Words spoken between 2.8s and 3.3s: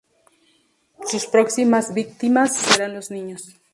los